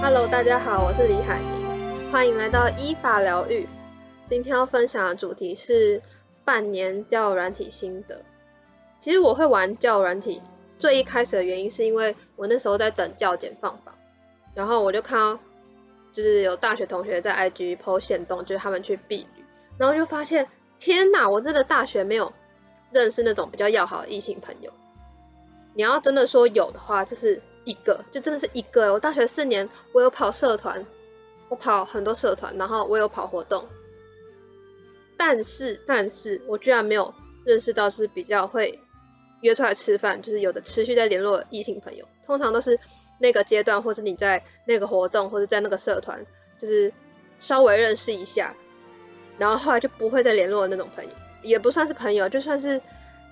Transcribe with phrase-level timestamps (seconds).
[0.00, 3.68] Hello，大家好，我是李海明，欢迎来到依法疗愈。
[4.26, 6.00] 今天要分享的主题是
[6.46, 8.22] 半年教软体心得。
[8.98, 10.40] 其实我会玩教软体，
[10.78, 13.94] 最一开始的原因是因为我那时候在等教检放榜，
[14.54, 15.38] 然后我就看到
[16.12, 19.44] 就是有大学同学在 IG po 限动，就是他们去避旅，
[19.76, 22.32] 然后就发现天哪，我真的大学没有
[22.90, 24.72] 认识那种比较要好的异性朋友。
[25.74, 27.42] 你要真的说有的话，就是。
[27.64, 30.86] 一个就真的是一个，我大学四年，我有跑社团，
[31.48, 33.66] 我跑很多社团，然后我有跑活动，
[35.18, 38.80] 但是但是我居然没有认识到是比较会
[39.42, 42.80] 约出来吃饭，就是有的持续在联络异性朋友，通常都是
[43.18, 46.24] 那个阶段，或是你在那个活动，或者在那个社团，
[46.58, 46.92] 就是
[47.38, 48.56] 稍微认识一下，
[49.38, 51.10] 然后后来就不会再联络的那种朋友，
[51.42, 52.80] 也不算是朋友，就算是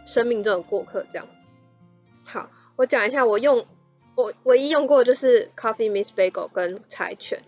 [0.05, 1.27] 生命中的过客这样。
[2.25, 3.67] 好，我讲一下我用。
[4.19, 7.41] 我唯一用过的就是 Coffee Miss Bagel 跟柴犬，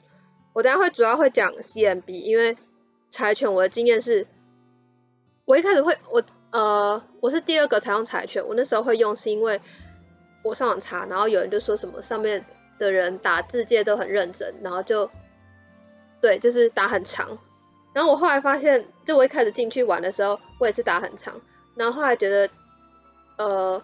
[0.52, 2.56] 我等下会主要会讲 CMB，因为
[3.10, 4.28] 柴犬我的经验是，
[5.46, 6.22] 我一开始会我
[6.52, 9.60] 呃我是第二个才用柴犬，我那时候会用是因为
[10.44, 12.44] 我上网查，然后有人就说什么上面
[12.78, 15.10] 的人打字界都很认真，然后就
[16.20, 17.36] 对就是打很长，
[17.92, 21.40] 然后我后来发现，就我一开始进去玩的时候，我也是打很长，
[21.74, 22.48] 然后后来觉得
[23.38, 23.82] 呃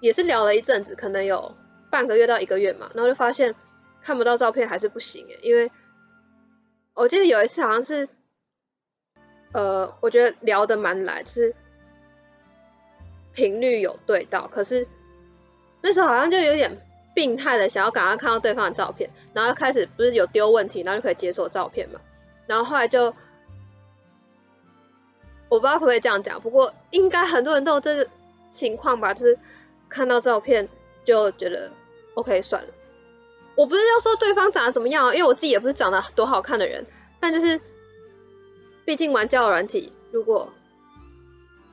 [0.00, 1.54] 也是聊了一阵子，可能有。
[1.94, 3.54] 半个月到一个月嘛，然后就发现
[4.02, 5.70] 看不到照片还是不行诶，因为
[6.92, 8.08] 我记得有一次好像是，
[9.52, 11.54] 呃，我觉得聊得蛮来，就是
[13.32, 14.88] 频率有对到，可是
[15.82, 22.00] 那时候好像就有点病态的想要赶快看到对方的照片，然后开始不是有丢问题，然后就可以解锁照片嘛，
[22.48, 23.14] 然后后来就
[25.48, 28.08] 我不知道可不可以这样讲，不过应该很多人都有这个
[28.50, 29.38] 情况吧，就是
[29.88, 30.68] 看到照片
[31.04, 31.70] 就觉得。
[32.14, 32.68] OK，算了，
[33.56, 36.86] 我不是要说对方长得怎么样，因为我自己也不是长得多好看的人，
[37.20, 37.60] 但就是，
[38.84, 40.52] 毕竟玩交友软体，如果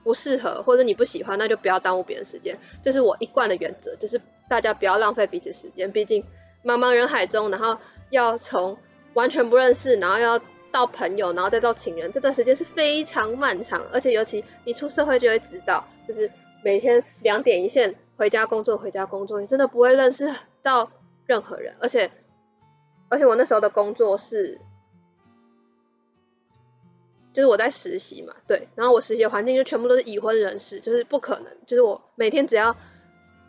[0.03, 4.19] 不适合或者你不喜欢，那就不要耽误别人时间，这是我一贯的原则，就是
[4.49, 6.23] 大家不要浪费彼此时间，毕竟
[6.63, 7.77] 茫茫人海中，然后
[8.09, 8.77] 要从
[9.13, 10.41] 完全不认识，然后要
[10.71, 16.31] 到朋友，然后再到情人，这段时间是非常漫长，而且尤其你出社会就会知道，就是
[16.63, 17.93] 每天两点一线。
[18.21, 20.91] 回家工作，回家工作，你真的不会认识到
[21.25, 22.11] 任何人，而且，
[23.09, 24.61] 而且我那时候的工作是，
[27.33, 32.77] 就是我在实习嘛，对，然后我实习环境就全部都是已婚人士，就是不可能，就是我每天只要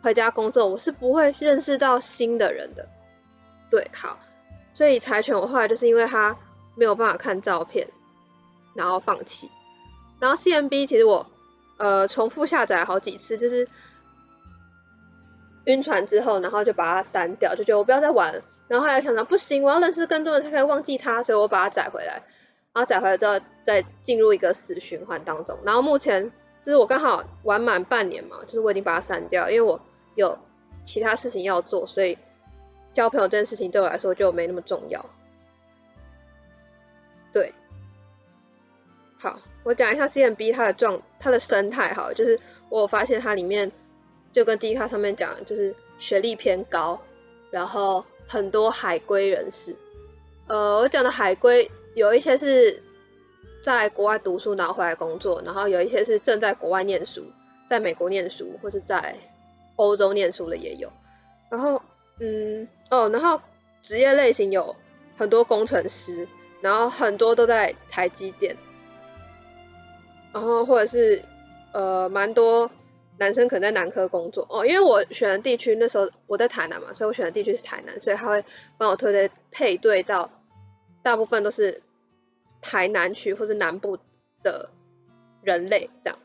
[0.01, 2.89] 回家工作，我是不会认识到新的人的，
[3.69, 4.17] 对，好，
[4.73, 6.35] 所以柴犬我后来就是因为他
[6.73, 7.89] 没有办法看照片，
[8.73, 9.51] 然后放弃，
[10.19, 11.27] 然后 CMB 其实我
[11.77, 13.69] 呃重复下载好几次，就是。
[15.65, 18.41] 晕船之后，然后就把它删掉，就觉得我不要再玩了。
[18.67, 22.23] 然后后来想想，不行，我要认识更多人才可以忘记他，所以我把它载回来。
[22.73, 25.57] 然后载回来之后，再进入一个死循环当中。
[25.63, 26.31] 然后目前
[26.63, 29.79] 就是我刚好玩满半年嘛，就是我已经把它删掉，因为我
[30.15, 30.37] 有
[30.81, 32.17] 其他事情要做，所以
[32.93, 35.05] 交朋友这件事情对我来说就没那么重要。
[37.31, 37.53] 对，
[39.19, 43.71] 好，我讲一下 CMB 它的状，它的生态好，就是我发现它里面。
[44.33, 46.99] 就跟 D 卡上面讲，就是学历偏高，
[47.51, 49.75] 然后很多海归人士。
[50.47, 52.81] 呃，我讲的海归有一些是
[53.61, 57.23] 在国外读书然后回来工作，然后有一些是正在国外念书，
[57.67, 59.15] 在美国念书或是在
[59.75, 60.91] 欧洲念书的也有。
[61.49, 61.79] 然后，
[62.19, 63.39] 嗯，哦，然后
[63.83, 64.75] 职业类型有
[65.15, 66.27] 很多工程师，
[66.59, 68.57] 然后很多都在台积电，
[70.33, 71.21] 然后或者是
[71.71, 72.71] 呃蛮多。
[73.23, 78.43] 男生可能在南科工作哦，因为我选的地区那时候我在台南嘛，所以我选的地区是台南，所以他会
[78.77, 80.29] 帮我推的配对到
[81.03, 81.81] 大部分都是
[82.61, 83.97] 台南区或是南部
[84.43, 84.71] 的
[85.41, 86.19] 人类这样。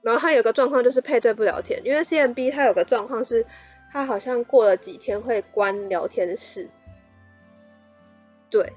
[0.00, 3.44] 然后他有个状况就是配对不聊天，因为 CMB 他有个状况是，
[3.92, 6.70] 他好像过了几天会关聊天室。
[8.48, 8.72] 对，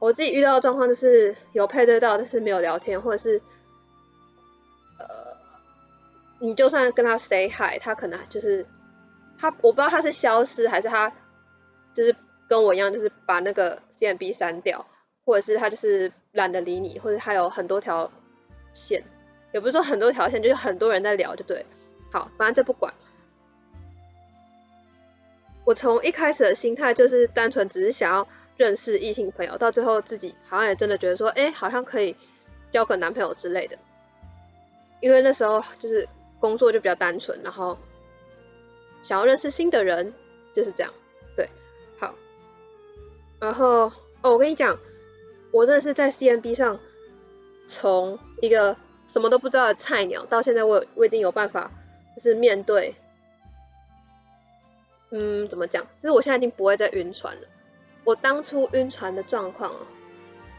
[0.00, 3.40] 我自己遇到的状况就是有配对到，但是没有聊天，或者是。
[6.44, 8.66] 你就算跟他 say hi，他可能就是
[9.38, 11.12] 他，我不知道他是消失还是他
[11.94, 12.16] 就是
[12.48, 14.84] 跟我一样，就是把那个 CMB 删掉，
[15.24, 18.10] 或者是他就是懒得理你，或者他有很多条
[18.74, 19.04] 线，
[19.52, 21.64] 也不是说很多条线，就是很多人在聊，就对。
[22.10, 22.92] 好，反正这不管。
[25.64, 32.16] 我从一开始的心态就是单纯只是想要认识异性朋友，到最后自己好像也真的觉得说，哎，好像可以
[32.72, 33.78] 交个男朋友之类的，
[34.98, 36.08] 因为那时候就是。
[36.42, 37.78] 工作就比较单纯，然后
[39.04, 40.12] 想要认识新的人，
[40.52, 40.92] 就是这样。
[41.36, 41.48] 对，
[42.00, 42.16] 好，
[43.38, 43.92] 然后
[44.22, 44.76] 哦，我跟你讲，
[45.52, 46.80] 我真的是在 CMB 上
[47.66, 51.70] 从一个什么都不知道的菜鸟，到现在我我已经有办法，
[52.16, 52.96] 就是面对，
[55.10, 55.86] 嗯，怎么讲？
[56.00, 57.42] 就是我现在已经不会再晕船了。
[58.02, 59.86] 我当初晕船的状况啊，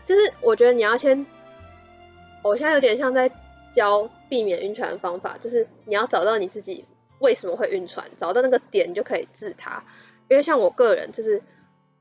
[0.05, 1.25] 就是我觉得你要先，
[2.41, 3.29] 我现在有点像在
[3.73, 6.85] 教避免晕船的方法，就是你要找到你自己
[7.19, 9.83] 为什么会晕船，找到那个点你就可以治它。
[10.29, 11.41] 因为像我个人就是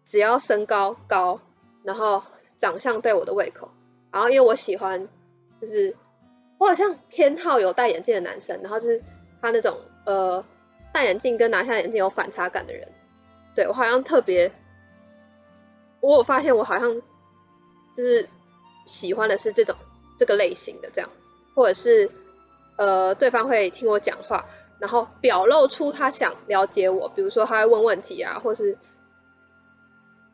[0.07, 1.41] 只要身高高，
[1.83, 2.23] 然后
[2.59, 3.71] 长相对我的胃口，
[4.11, 5.09] 然后因为我喜欢
[5.61, 5.97] 就是
[6.59, 9.03] 我好像偏好有戴眼镜的男生，然后就是
[9.41, 10.45] 他那种呃
[10.93, 12.93] 戴眼镜跟拿下眼镜有反差感的人，
[13.55, 14.53] 对，我好像特别。
[16.01, 17.01] 我有发现，我好像
[17.95, 18.29] 就是
[18.87, 19.77] 喜欢的是这种
[20.19, 21.09] 这个类型的这样，
[21.55, 22.11] 或者是
[22.77, 24.45] 呃，对方会听我讲话，
[24.79, 28.77] 然后表露出他想了解我，比如说他会问问题啊，或是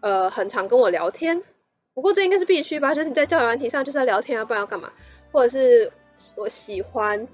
[0.01, 1.43] 呃，很常跟我聊天。
[1.95, 4.93] 不过这应该是必须吧，就是你在交友问题上就是要聊天啊，不然要干嘛？
[5.33, 5.93] 或者是
[6.37, 7.27] 我喜欢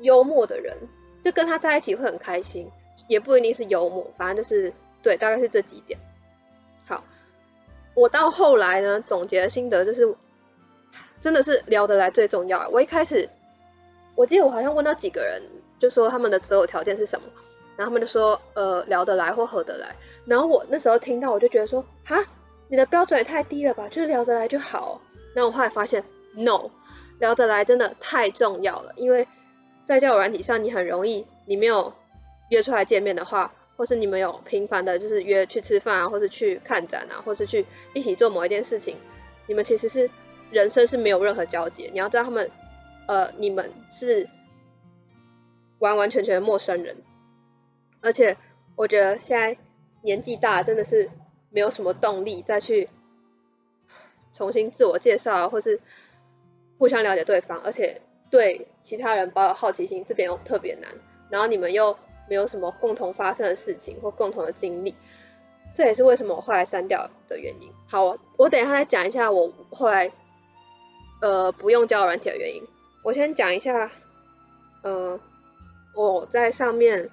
[0.00, 0.76] 幽默的人，
[1.22, 2.68] 就跟他在一起会很开心，
[3.06, 5.98] 也不一定是幽默，反正就是对，大概是这几点。
[6.84, 7.04] 好
[7.94, 10.14] 我到后来呢，总结的心得就是，
[11.20, 12.68] 真的是聊得来最重要。
[12.68, 13.28] 我一开始，
[14.14, 15.42] 我记得我好像问到几个人，
[15.78, 17.26] 就说他们的择偶条件是什么，
[17.76, 19.94] 然后他们就说，呃，聊得来或合得来。
[20.26, 22.24] 然后我那时候听到，我就觉得说，哈，
[22.68, 25.00] 你的标准也太低了吧，就是聊得来就好。
[25.34, 26.04] 然后我后来发现
[26.34, 26.70] ，no，
[27.18, 29.26] 聊得来真的太重要了，因为
[29.84, 31.92] 在交友软体上，你很容易，你没有
[32.50, 33.52] 约出来见面的话。
[33.76, 37.64] 或是你们有频繁的，就是约去吃饭啊，或是去看展啊，或是去
[37.94, 38.96] 一起做某一件事情，
[39.46, 40.10] 你们其实是
[40.50, 41.90] 人生是没有任何交集。
[41.92, 42.50] 你要知道他们，
[43.06, 44.28] 呃，你们是
[45.78, 46.96] 完完全全的陌生人。
[48.00, 48.36] 而且
[48.76, 49.56] 我觉得现在
[50.02, 51.10] 年纪大，真的是
[51.50, 52.88] 没有什么动力再去
[54.32, 55.80] 重新自我介绍，或是
[56.78, 58.00] 互相了解对方，而且
[58.30, 60.90] 对其他人保有好奇心，这点又特别难。
[61.30, 61.98] 然后你们又。
[62.30, 64.94] 没有什么共同发生的事情或共同的经历，
[65.72, 67.70] 这也是为什么我后来删掉的原因。
[67.86, 70.12] 好，我等一下再讲一下我后来
[71.20, 72.62] 呃不用交软体的原因。
[73.02, 73.90] 我先讲一下，
[74.82, 75.18] 呃，
[75.94, 77.10] 我在上面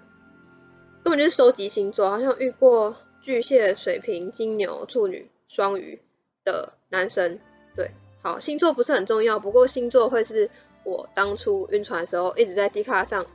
[1.03, 5.99] 根本就是收集星座，好像遇过巨蟹、水瓶、金牛、处女、双鱼
[6.43, 7.39] 的男生。
[7.75, 7.91] 对，
[8.21, 10.49] 好，星座不是很重要，不过星座会是
[10.83, 13.25] 我当初晕船的时候一直在 D 卡上。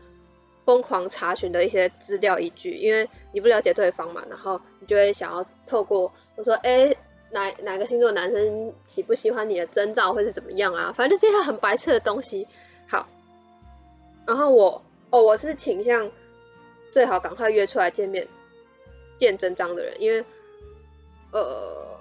[0.66, 6.94] 疯狂查询的一些资料依据，因为你不了解对方嘛，然后你就会想要透过我说，哎，
[7.30, 10.92] 哪哪个星座男生喜不喜欢你的征兆会是怎么样啊？
[10.96, 12.46] 反正就是一些很白痴的东西。
[12.88, 13.08] 好，
[14.26, 16.10] 然后我哦，我是倾向
[16.92, 18.26] 最好赶快约出来见面
[19.18, 20.24] 见真章的人，因为
[21.32, 21.98] 呃，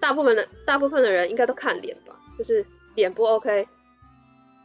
[0.00, 2.64] 大部分的大部分的人应该都看脸吧，就是
[2.94, 3.66] 脸不 OK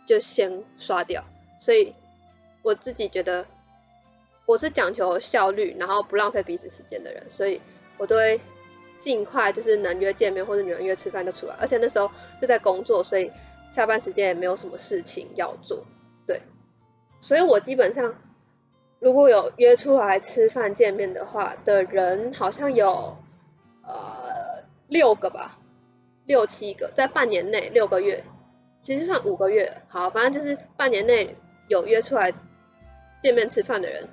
[0.06, 1.24] 就先刷掉，
[1.60, 1.94] 所以。
[2.64, 3.46] 我自己觉得
[4.46, 7.62] 我是讲求效率，然后不浪费彼此时间的人，所以
[7.98, 8.42] 我都会
[9.00, 11.56] 尽快就是能约见面或者女人约吃饭就出来。
[11.60, 12.12] 而且那时候
[12.42, 13.32] 就在工作，所以
[13.72, 15.86] 下班时间也没有什么事情要做，
[16.26, 16.42] 对。
[17.20, 18.16] 所以我基本上
[19.00, 23.18] 如果有约出来吃饭见面的话的人，好像有
[23.84, 25.58] 呃六个吧，
[26.26, 28.24] 六七个，在半年内六个月，
[28.82, 31.36] 其实算五个月，好，反正就是半年内
[31.68, 32.34] 有约出来。
[33.20, 34.08] 见面吃饭的人，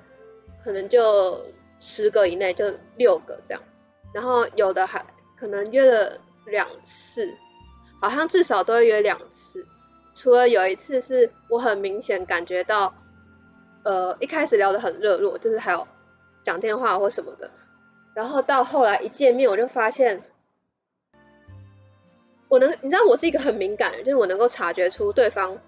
[0.63, 1.45] 可能就
[1.79, 3.61] 十个以内，就六个这样，
[4.15, 5.05] 然后有的还
[5.35, 7.35] 可能约了两次，
[7.99, 9.65] 好像至少都会约两次。
[10.15, 12.93] 除了有一次是我很明显感觉到，
[13.83, 15.85] 呃，一开始聊得很热络，就是还有
[16.43, 17.51] 讲电话或什么的，
[18.13, 20.23] 然后到后来一见面，我就发现，
[22.47, 25.59] 我能，你知道我是一个很敏感的人，就是我能够察觉出对方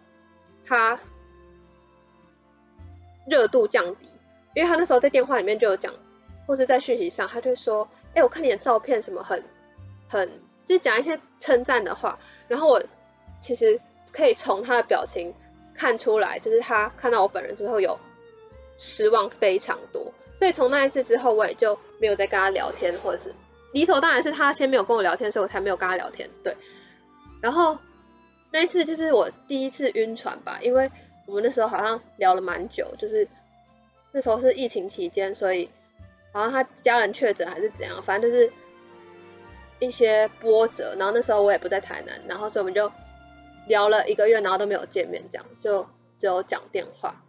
[0.65, 0.97] 他。
[3.29, 4.07] 热度降低，
[4.55, 5.93] 因为他那时候在电话里面就有讲，
[6.45, 7.85] 或是在讯息上，他就说
[8.17, 9.43] ：“哎、我看你的照片什么很
[10.09, 10.29] 很，
[10.65, 12.17] 就是讲一些称赞的话。”
[12.49, 12.83] 然后我
[13.39, 13.79] 其实
[14.11, 15.33] 可以从他的表情
[15.75, 17.99] 看出来，就是他看到我本人之后有
[18.77, 20.11] 失望非常多。
[20.33, 23.33] 所以从那一次之后，我也就没有再跟他聊天，或者是
[23.73, 26.29] 理所当然是他先没有跟我聊天，所以我才没有跟他聊天。
[26.43, 26.55] 对，
[27.41, 27.77] 然后
[28.51, 30.91] 那一次就是我第一次晕船吧，因为。
[31.29, 33.27] 我们那时候好像聊了蛮久，就是
[34.13, 35.69] 那时候是疫情期间，所以
[36.37, 38.51] 好像他家人确诊还是怎样，反正就是
[39.79, 40.95] 一些波折。
[40.97, 42.91] 然后那时候我也不在台南，然后所以我们就
[43.67, 45.87] 聊了一个月，然后都没有见面，这样就
[46.19, 47.23] 只有讲电话。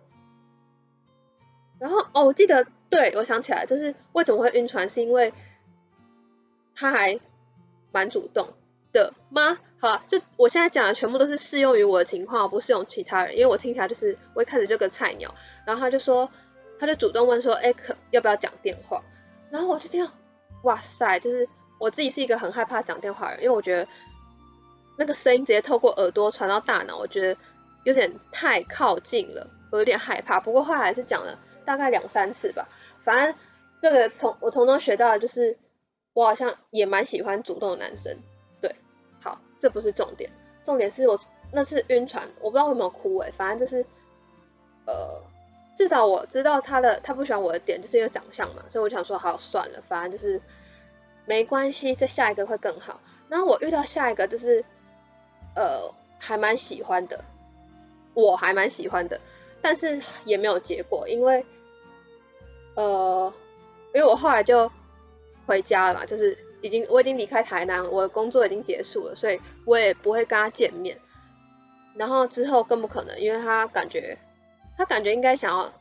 [1.79, 5.33] 然后哦，我记得对，我想起来，就是为什么会晕船，是因为
[6.75, 7.19] 他还
[7.93, 8.49] 蛮主动
[8.93, 9.59] 的吗？
[9.81, 15.35] 好了，就我现在讲的全部都是适用于我的情况，不适用其他人，因为我听起来就是我一开始就个菜鸟，
[15.65, 16.31] 然后他就说，
[16.79, 19.03] 他就主动问说，哎，可要不要讲电话？
[19.51, 20.13] 然后我就听到，
[20.63, 23.89] 哇塞，就是我自己是一个很害怕讲电话的人，因为我觉得
[24.97, 27.41] 那个声音直接透过耳朵传到大脑，我觉得
[27.85, 30.39] 有点太靠近了，我有点害怕。
[30.39, 32.69] 不过后来还是讲了大概两三次吧，
[33.03, 33.35] 反正
[33.81, 35.57] 这个从我从中学到的就是，
[36.13, 38.17] 我好像也蛮喜欢主动的男生。
[38.61, 38.75] 对，
[39.21, 40.31] 好，这不是重点，
[40.65, 41.19] 重点是我
[41.53, 43.85] 那次晕船，我不知道为什么哭诶、反正就是，
[44.87, 45.23] 呃。
[45.79, 50.43] 至少我知道他的他不喜欢我的点就是因为长相嘛，所以我想说好算了，反正就是
[51.25, 53.01] 没关系，这下一个会更好。
[53.29, 54.65] 然后我遇到下一个就是
[55.55, 57.25] 呃还蛮喜欢的，
[58.13, 59.21] 我还蛮喜欢的，
[59.63, 61.47] 但是也没有结果，因为
[62.75, 63.33] 呃
[63.95, 64.69] 因为我后来就
[65.47, 70.99] 回家了嘛，就是已经我已经离开台南，我的工作已经结束了，所以我也不会跟他见面。
[71.95, 74.19] 然后之后更不可能，因为他感觉。
[74.79, 75.73] 他感觉应该想要，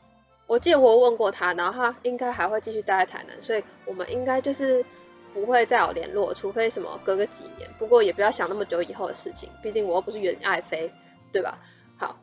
[0.48, 4.84] 我记得我问过他，然后他应该还会继续待在台南，所以我们应该就是
[5.32, 7.70] 不会再有联络，除非什么隔个几年。
[7.78, 10.92] 不过也不要想那么久以后的事情，毕竟我又不是袁爱妃，
[11.30, 11.60] 对吧？
[11.96, 12.18] 好，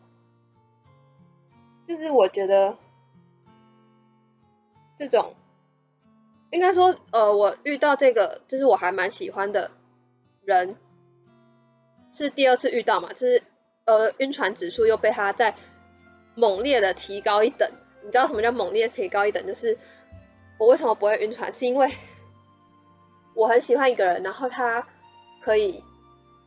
[1.88, 2.75] 就是我觉得
[5.00, 5.34] 这种
[6.51, 9.72] 应该说，呃，我遇到这个就是我还蛮喜欢的
[10.44, 10.75] 人，
[12.12, 13.44] 是第二次遇到嘛，就是
[13.86, 15.55] 呃晕船指数又被他在。
[16.35, 17.69] 猛烈的提高一等，
[18.03, 19.45] 你知道什么叫猛烈提高一等？
[19.47, 19.77] 就是
[20.57, 21.91] 我为什么不会晕船，是因为
[23.33, 24.87] 我很喜欢一个人，然后他
[25.41, 25.83] 可以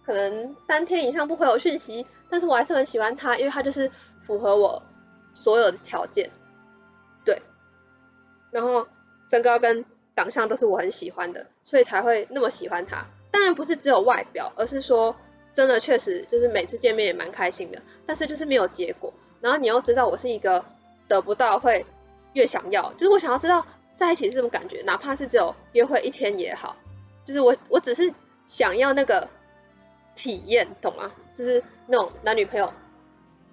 [0.05, 3.91] 可能三天以上不回我讯息，但是我还是很喜欢他，因为他就是
[4.23, 4.83] 符合我
[5.35, 6.31] 所有的条件，
[7.25, 7.41] 对，
[8.51, 8.87] 然后
[9.31, 9.85] 身高跟
[10.17, 13.07] 长相都是我很喜欢的，所以才会那么喜欢他。
[13.31, 15.15] 当然不是只有外表，而是说
[15.55, 19.13] 真的确实就是每次见面也蛮开心的，但是就是没有结果。
[19.41, 20.65] 然后你又知道我是一个
[21.07, 21.87] 得不到会
[22.33, 23.65] 越想要，就是我想要知道
[23.97, 26.77] 在一起是什么感觉，哪怕是只有约会一天也好，
[27.25, 28.13] 就是我我只是
[28.47, 29.29] 想要那个
[30.15, 31.13] 体验，懂吗？
[31.35, 32.73] 就是那种男女朋友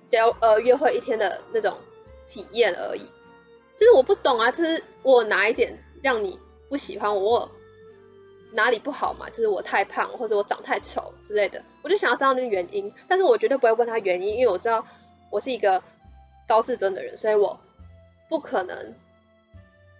[0.09, 1.77] 交呃约会一天的那种
[2.27, 3.05] 体验而已。
[3.77, 6.39] 就是我不懂啊，就是我哪一点让你
[6.69, 7.51] 不喜欢我，我
[8.53, 9.29] 哪里不好嘛？
[9.29, 14.85] 就是我太胖或者我长太丑之类的，我就想要知道那个原因，但是我绝对不会问他原因，因为我知道。
[15.35, 15.83] 我是一个
[16.47, 17.59] 高自尊的人，所以我
[18.29, 18.95] 不可能，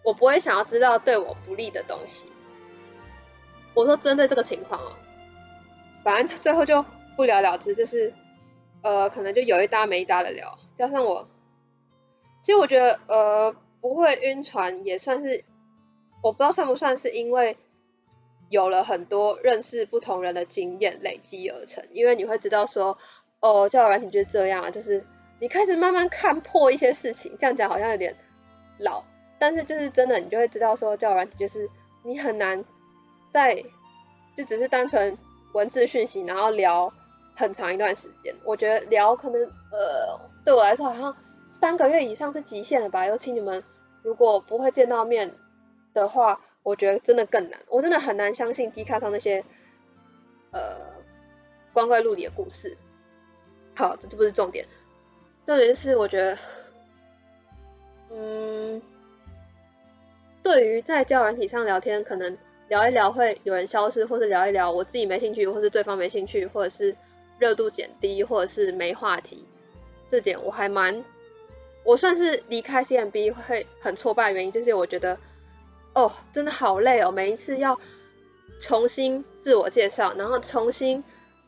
[0.02, 2.30] 我不会想要知道对我不利的东西。
[3.74, 4.94] 我说针对这个情况哦，
[6.06, 6.86] 反正最后就
[7.18, 8.14] 不了了之，就是
[8.82, 10.58] 呃，可能就有一搭没一搭的聊。
[10.74, 11.28] 加上我，
[12.42, 15.44] 其实我觉得呃，不会晕船也算是，
[16.24, 17.58] 我不知道算不算是因为
[18.48, 22.98] 有了很多认识不同人的经验累积而成，因为你会知道说，
[23.42, 25.06] 哦，交友软体就是这样啊，就是。
[25.40, 28.16] 你开始慢慢看破一些事情，这样讲好像有点
[28.80, 29.04] 老，
[29.38, 31.70] 但是就是真的，你就会知道说，交友软体就是
[32.04, 32.64] 你很难
[33.34, 33.64] 在
[34.36, 35.18] 就只是单纯
[35.54, 36.92] 文字讯息，然后聊
[37.36, 38.34] 很长一段时间。
[38.44, 41.16] 我觉得聊可能呃对我来说好像
[41.52, 43.64] 三个月以上是极限了吧，尤其你们
[44.04, 45.32] 如果不会见到面
[45.94, 47.60] 的话，我觉得真的更难。
[47.68, 49.44] 我真的很难相信 D 卡上那些
[50.52, 50.78] 呃
[51.74, 52.78] 光怪陆离的故事。
[53.76, 54.66] 好，这就不是重点。
[55.46, 56.38] 重点是，我觉得，
[58.10, 58.82] 嗯，
[60.42, 62.36] 对于在交友软体上聊天，可能
[62.68, 66.96] 聊一聊会有人消失，或者聊一聊我自己没兴趣，或是对方没兴趣，或者是
[67.38, 69.46] 热度减低，或者是没话题，
[70.10, 71.06] 这点我还蛮，
[71.84, 75.20] 我算是离开 CMB 会很挫败的原因，就是我觉得，
[75.94, 77.80] 哦，真的好累哦，每一次要
[78.60, 81.04] 重新自我介绍，然后重新。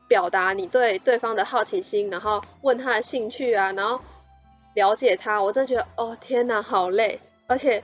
[0.07, 4.01] 表达你对对方的好奇心，然后问他的兴趣啊，然后
[4.73, 7.19] 了解他，我真的觉得哦天哪，好累！
[7.47, 7.83] 而且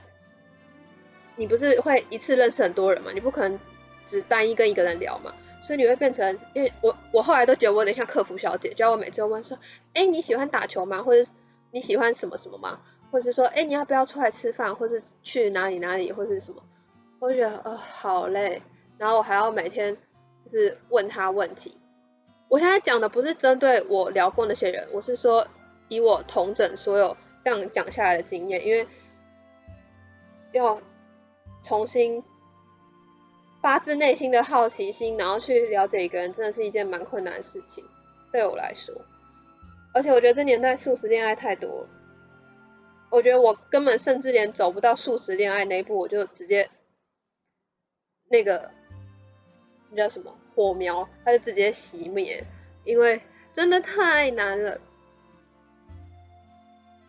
[1.36, 3.58] 你不是会一次认识很多人嘛，你不可能
[4.06, 9.58] 只单一跟一个人聊嘛，所以你会变成，因为我我后来都觉得我有点像客服小姐，就要我每次问说，
[9.92, 11.02] 哎你喜欢打球吗？
[11.02, 11.30] 或者
[11.70, 12.80] 你喜欢什么什么吗？
[13.10, 14.74] 或者是说，哎你要不要出来吃饭？
[14.74, 16.12] 或是去哪里哪里？
[16.12, 16.62] 或是什么？
[17.18, 18.62] 我就觉得哦好累，
[18.98, 19.96] 然后我还要每天
[20.44, 21.76] 就是问他问题。
[22.54, 25.48] 我现在讲的不是针对我聊过那些人，我是说
[25.88, 28.86] 以我同整所有这样讲下来的经验，因为
[30.52, 30.80] 要
[31.64, 32.22] 重新
[33.60, 37.84] 发自内心的好奇心，然后去了解一个人，真的是一件蛮困难的事情，
[38.30, 38.94] 对我来说。
[39.92, 41.88] 而且我觉得这年代速食恋爱太多了，
[43.10, 46.70] 我觉得我根本甚至连走不到速食恋爱那一步，我就直接
[48.28, 48.70] 那个
[49.90, 52.44] 那叫什么火苗，它就直接熄灭，
[52.84, 53.20] 因为
[53.54, 54.80] 真的太难了。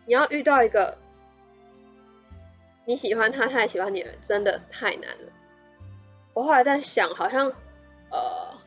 [0.04, 0.98] 你要遇到一个
[2.84, 5.32] 你喜欢他，他也喜欢你，真的太难了。
[6.34, 7.52] 我后来在想，好像
[8.10, 8.58] 呃，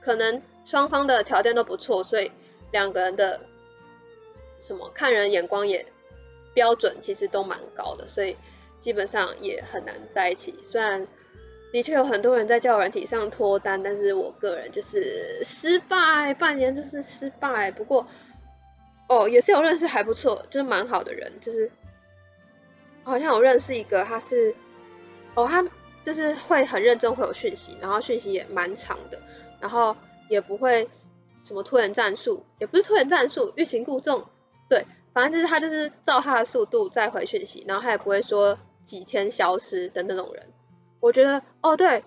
[0.00, 2.30] 可能双方的条件都不错，所以
[2.70, 3.40] 两个人的。
[4.60, 5.86] 什么看人眼光也
[6.52, 8.36] 标准，其实都蛮高的，所以
[8.80, 10.52] 基本上也很难在一起。
[10.64, 11.06] 虽然
[11.70, 17.70] 的确有很多人在交友软体上脱单，但是我个人就是失败，半年就是失败。
[17.70, 18.06] 不过
[19.08, 21.70] 哦，也是有认识还不错，就是蛮好的人，就是
[23.04, 24.54] 好像有认识一个，他是
[25.34, 25.62] 哦，他
[26.04, 29.20] 就是会很认真，会有讯息，然后讯息也蛮长的，
[29.60, 29.94] 然后
[30.30, 30.88] 也不会
[31.44, 34.24] 什么拖延战术，也不是拖延战术，欲擒故纵。
[34.70, 40.48] 对，反正就是他就是照他的速度再回讯息，然后他也不会说几天消失的那种人。
[41.00, 42.02] 我觉得哦，对，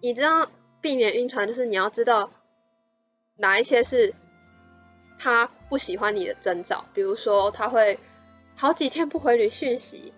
[0.00, 0.48] 你知道
[0.80, 2.30] 避免晕船就是你要知道
[3.36, 4.14] 哪一些是
[5.18, 7.98] 他不喜欢你的征兆，比如说他会
[8.56, 10.12] 好几天不回你讯息，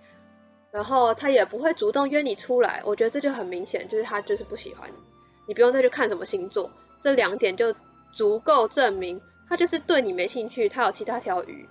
[0.71, 2.83] 然后他也不会主动约你出来。
[2.85, 4.95] 我觉得这就很明显，就是他就是不喜欢你。
[5.49, 7.75] 你不用再去看什么星座，这两点就
[8.12, 9.21] 足够证明。
[9.49, 11.69] 他就是对你没兴趣，他有其他条鱼，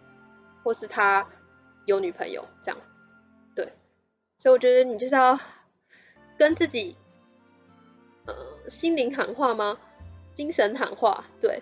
[0.64, 1.26] 或是他
[1.86, 2.80] 有女朋友这样，
[3.56, 3.74] 对，
[4.38, 5.40] 所以我觉得你就是要
[6.42, 6.96] 跟自己
[8.26, 8.34] 呃
[8.68, 9.78] 心灵喊话吗？
[10.34, 11.62] 精神喊话，对，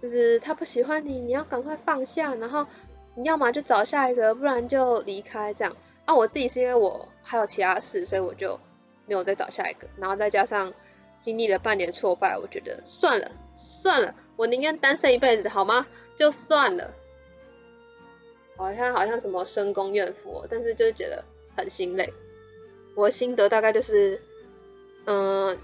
[0.00, 2.66] 就是他不喜欢你，你要赶快放下，然后
[3.14, 5.76] 你要么就找下一个，不然就离开这样。
[6.06, 8.58] 啊，我自己是因为我还有其他事，所以我就
[9.04, 10.72] 没有再找下一个，然后再加上
[11.18, 14.14] 经历了半年挫败，我觉得算了算了。
[14.36, 15.86] 我宁愿单身一辈子，好吗？
[16.16, 16.90] 就算了，
[18.56, 21.22] 好像好像什么深宫怨妇，但是就是觉得
[21.54, 22.10] 很心累。
[22.94, 24.20] 我心得大概就是，
[25.06, 25.56] 嗯、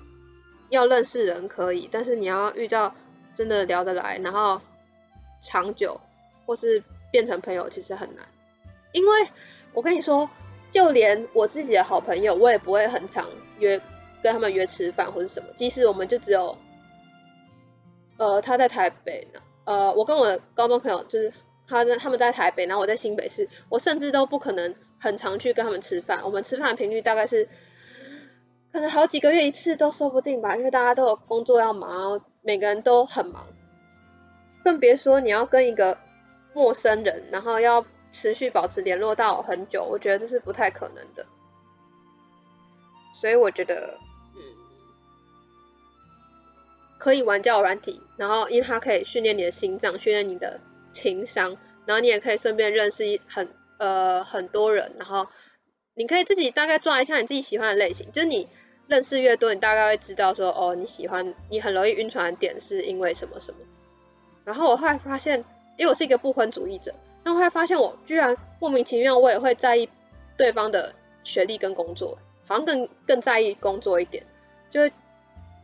[0.71, 2.95] 要认识人可以，但是你要遇到
[3.35, 4.61] 真的聊得来，然后
[5.43, 6.01] 长久
[6.47, 8.25] 或是变成朋友，其实很难。
[8.93, 9.29] 因为
[9.73, 10.29] 我跟你说，
[10.73, 13.81] 就连我自己的好朋友，我也不会很常约
[14.23, 16.57] 跟他们约吃饭或是什么，即使我们就只有。
[18.19, 19.41] 呃，他在台北呢。
[19.65, 21.33] 呃，我跟我的高中朋友就是
[21.67, 24.75] 他在他们在台北，然后我在新北市，我甚至都不可能
[25.07, 26.23] 很常去跟他们吃饭。
[26.25, 27.49] 我们吃饭的频率大概是
[28.73, 33.47] 可能好几个月一次都说不定吧，因为大家都有工作要忙，每个人都很忙，
[34.65, 35.97] 更别说你要跟一个
[36.53, 41.25] 陌生人，然后要持续保持联络到很久，我觉得这是不太可能的。
[43.15, 43.99] 所以我觉得。
[44.35, 44.43] 嗯
[46.99, 50.59] 可以玩交友软体，然后因为它可以训练你的心脏，训练你的
[50.93, 55.29] 情商，然后你也可以顺便认识一很呃很多人，然后
[55.95, 58.49] 你可以自己大概抓一下你自己喜欢的类型，就是你
[58.87, 63.59] 认识越多，你大概会知道说哦你喜欢你很容易晕船的点是因为什么什么。
[64.45, 65.45] 然后我后来发现，
[65.77, 69.89] 因为我是一个不婚主义者，那我后来发现我居然莫名其妙我也会在意
[70.37, 74.25] 对方的学历跟工作，好像更更在意工作一点，
[74.71, 74.89] 就会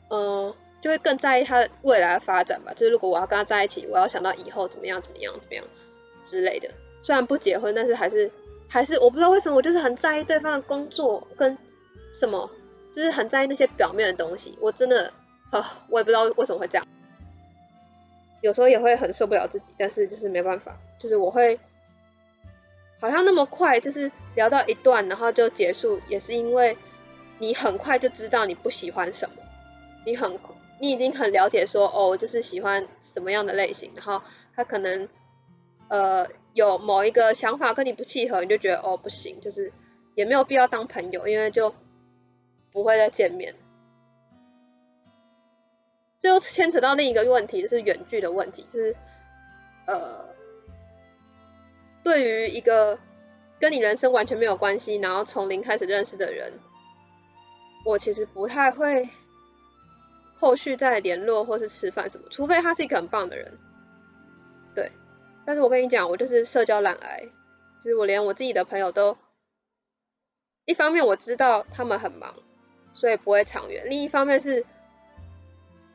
[0.08, 0.46] 嗯。
[0.48, 2.72] 呃就会更在意他未来的发展吧。
[2.74, 5.64] 就是如果我要跟他在一起，我要想到以后怎么样怎么样怎么样
[6.24, 6.68] 之类的。
[7.02, 8.30] 虽然不结婚，但是还是
[8.68, 11.56] 还是我不知道为什么，我就是很在意对方的工作跟
[12.12, 12.48] 什么，
[12.90, 14.56] 就是很在意那些表面的东西。
[14.60, 15.12] 我真的
[15.50, 16.86] 啊，我也不知道为什么会这样。
[18.40, 21.58] 有时候也会很受不了自己，但是就是没办法，就是我会
[23.00, 26.76] 好像那么快，就是聊到一段然后就结束，也是因为
[27.38, 29.36] 你很快就知道你不喜欢什么，
[30.06, 30.38] 你很。
[30.80, 34.20] 你已经很了解说哦，我就是喜欢什么样的类型，然后
[34.56, 35.08] 他可能
[35.86, 39.72] 呃有某一个想法跟你不契合，你就觉得哦不行，就是
[40.14, 41.74] 也没有必要当朋友，因为就
[42.72, 43.54] 不会再见面。
[46.20, 48.96] 这又牵扯到另一个问题，就是远距的问题，就是
[49.86, 50.26] 呃
[52.02, 52.98] 对于一个
[53.60, 56.52] 跟你人生完全没有关系，然后从零开始认识的人，
[57.84, 59.08] 我其实不太会。
[60.38, 63.56] 后续再联络或是吃饭什么，除非他是一个很棒的人，
[64.74, 64.90] 对。
[65.44, 67.24] 但是我跟你讲，我就是社交懒癌，
[67.80, 69.16] 其实我连我自己的朋友都，
[70.64, 72.34] 一方面我知道他们很忙，
[72.94, 74.64] 所以不会长远；另一方面是，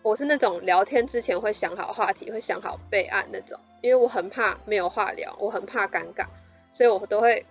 [0.02, 6.26] 我是那种聊天之前会想好话题，会想好备案那种，因为我很怕没有话聊，我很怕尴尬，
[6.74, 7.46] 所以我都会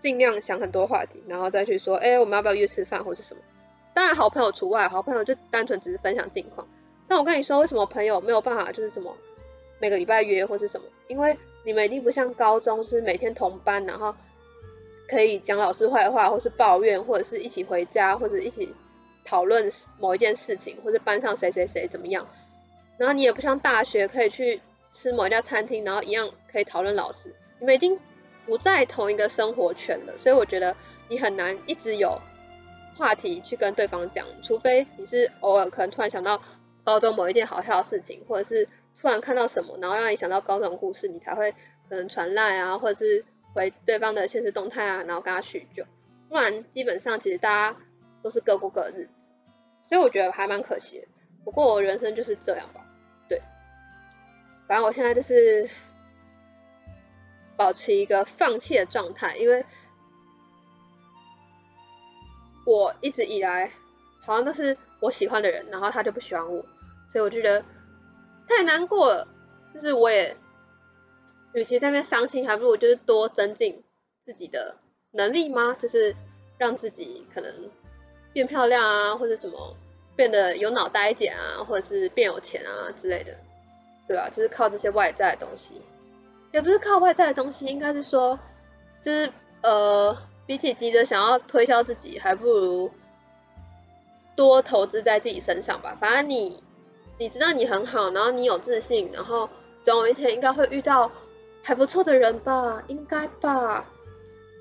[0.00, 3.42] 尽量想很多话题，然后再去说，哎，我们要不要约吃饭或是什么。
[3.92, 6.66] 当然，好朋友除外，好朋友就单纯只是分享近况。
[7.06, 9.14] 但我跟你说，为什么朋友没有办法就是什么
[9.80, 14.14] 每个礼拜约或是什么，因为你们一定不像高中是每天同班，然后
[15.08, 18.72] 可以讲老师坏话，或是抱怨，或者是一起回家，或者一起
[19.24, 22.28] 讨论某一件事情，或者班上谁谁谁怎么样。
[22.96, 24.60] 然后你也不像大学可以去
[24.92, 27.34] 吃某一家餐厅，然后一样可以讨论老师。
[27.58, 27.98] 你们已经
[28.46, 30.76] 不在同一个生活圈了，所以我觉得
[31.08, 32.20] 你很难一直有
[32.96, 36.40] 话题去跟对方讲，除非你是偶尔可能突然想到
[36.84, 38.68] 高中某一件好笑的事情，或者是
[39.00, 41.52] 突然看到什么，然后让你想到高中故事，你才会
[41.88, 45.84] 可能传赖啊，或者是回对方的现实动态啊，然后跟他叙旧。
[46.28, 47.78] 不然基本上其实大家
[48.22, 49.30] 都是各过各的日子，
[49.82, 51.08] 所以我觉得还蛮可惜的。
[51.44, 52.86] 不过我人生就是这样吧。
[53.28, 53.40] 对
[54.68, 55.68] 反正我现在就是
[57.56, 59.64] 保持一个放弃的状态，因为
[62.66, 63.72] 我一直以来
[64.20, 66.62] 好像都是我喜欢的人，然后他就不喜欢我，
[67.08, 67.64] 所以我觉得
[68.50, 69.26] 太难过了。
[69.72, 70.36] 就是我也，
[71.54, 73.82] 与其在那边伤心，还不如就是多增进
[74.26, 74.76] 自己的
[75.12, 75.76] 能力吗？
[75.78, 76.14] 就是
[76.58, 77.54] 让自己可能
[78.32, 79.76] 变漂亮啊，或者什么
[80.16, 83.32] 变得有脑袋一点啊，或者是变有钱啊之类的。
[84.08, 85.80] 对啊，就是靠这些外在的东西，
[86.52, 88.36] 也不是靠外在的东西，应该是说，
[89.00, 89.32] 就是
[89.62, 92.90] 呃，比起急着想要推销自己，还不如
[94.34, 95.96] 多投资在自己身上吧。
[96.00, 96.60] 反正你
[97.20, 99.46] 你知道你很好，然后你有自信，然后
[99.82, 101.12] 总有一天应该会遇到
[101.62, 103.84] 还不错的人吧，应该吧？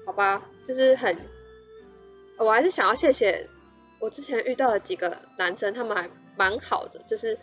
[0.06, 1.18] 好吧，就是很，
[2.36, 3.48] 我还是想要谢谢
[3.98, 7.40] 我之前遇到的几个男生，他们还蛮好的，就是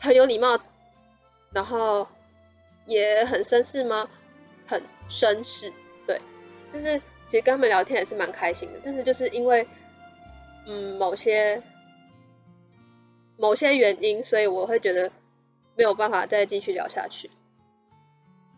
[0.00, 0.58] 很有礼貌。
[1.52, 2.06] 然后
[2.86, 4.10] 也很绅士吗？
[4.66, 5.72] 很绅士，
[6.08, 6.20] 对，
[6.72, 8.80] 就是其实跟他们聊天也是蛮开心的。
[8.84, 9.64] 但是就是因为
[10.66, 11.62] 嗯某些
[13.38, 15.10] 某些原因，所以我会觉得
[15.76, 17.30] 没有办法再继续聊下去。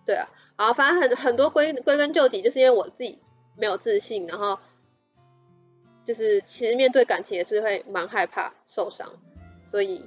[0.07, 3.19] 对啊，好，反正很很多归归根究底，就是因为我自己
[3.57, 4.59] 没有自信，然后
[6.05, 9.13] 就是其实面对感情也是会蛮害怕受伤，
[9.63, 10.05] 所以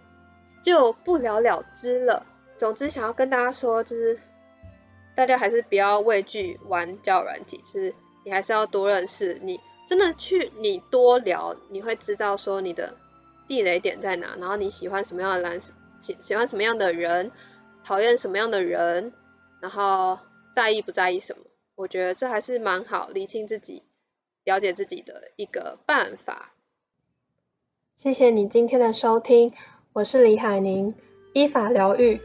[0.64, 2.26] 就不了了之了。
[2.58, 4.20] 总之，想要跟大家说，就是
[5.16, 7.94] 大家还是不要畏惧玩交友软体，就是
[8.26, 9.40] 你还是要多认识。
[9.44, 12.96] 你真的去，你多聊，你会知道说你的
[13.48, 17.32] 地雷点在哪，然后你喜欢什么样的男生，喜喜欢什么样的人，
[17.84, 19.14] 讨厌什么样的人，
[19.62, 20.20] 然后
[20.56, 21.44] 在意不在意什么。
[21.76, 23.84] 我觉得这还是蛮好理清自己、
[24.44, 26.52] 了解自己的一个办法。
[27.96, 29.54] 谢谢你今天的收听，
[29.94, 30.96] 我是李海宁，
[31.34, 32.22] 依法疗愈。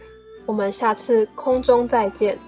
[0.47, 2.48] 我们下次空中再见。